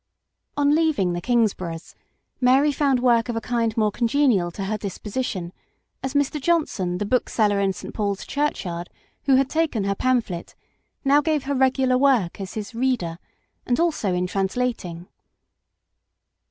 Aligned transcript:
On 0.57 0.73
leaving 0.73 1.13
the 1.13 1.21
Kingsboroughs, 1.21 1.93
Mary 2.39 2.71
found 2.71 3.01
work 3.01 3.29
of 3.29 3.35
a 3.35 3.39
kind 3.39 3.77
more 3.77 3.91
congenial 3.91 4.49
to 4.49 4.63
her 4.63 4.75
disposition, 4.75 5.53
as 6.01 6.15
Mr. 6.15 6.41
Johnson, 6.41 6.97
the 6.97 7.05
bookseller 7.05 7.59
in 7.59 7.71
St. 7.71 7.93
Paul's 7.93 8.25
Churchyard 8.25 8.89
who 9.25 9.35
had 9.35 9.47
taken 9.47 9.83
her 9.83 9.93
pamphlet, 9.93 10.55
now 11.05 11.21
gave 11.21 11.43
her 11.43 11.53
regular 11.53 11.99
work 11.99 12.41
as 12.41 12.55
his 12.55 12.73
"reader," 12.73 13.19
and 13.67 13.79
also 13.79 14.11
in 14.11 14.25
translating. 14.25 15.05